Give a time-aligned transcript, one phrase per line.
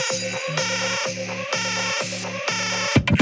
[0.10, 3.16] 「なななり」「ななり」「ななり」「ななり」「ななり」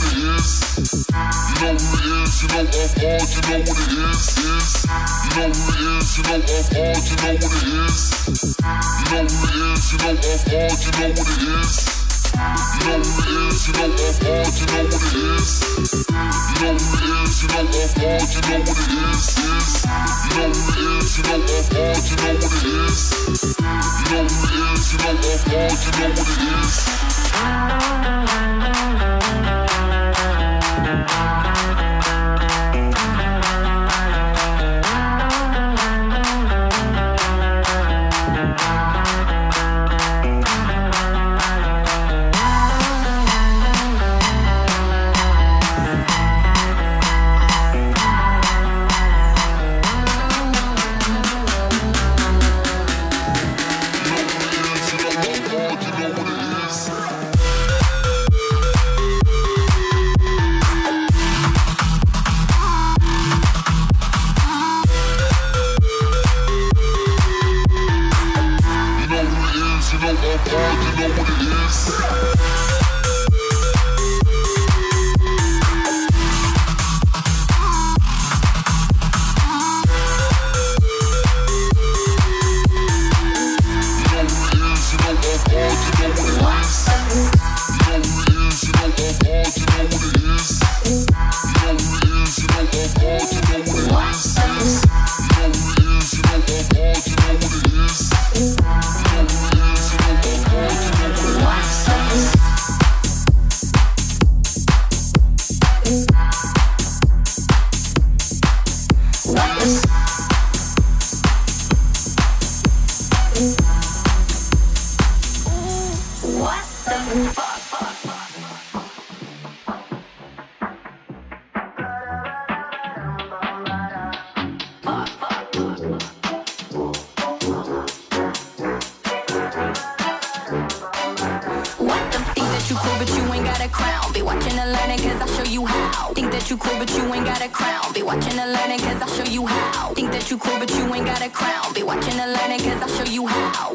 [0.00, 0.48] what it is.
[0.80, 4.88] You know who it is, you know I'm hard, you know what it is, is.
[4.88, 7.96] You know who it is, you know I'm hard, you know what it is.
[8.30, 11.74] You know who it is, you know I'm hard, you know what it is.
[12.30, 15.60] You know who it is, you know I'm hard, you know what it is.
[15.60, 19.68] You know who it is, you know I'm hard, you know what it is, is.
[19.80, 21.60] You know who it is, you know I'm
[22.08, 23.12] you know what it is.
[23.20, 25.28] You know who it is, you know I'm
[25.84, 26.40] you know what it
[29.64, 29.69] is.
[31.06, 31.49] Bye.
[71.90, 72.29] Rock.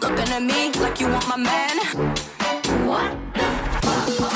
[0.08, 1.80] Looking at me like you want my man.
[2.86, 3.42] What the
[4.12, 4.35] fuck?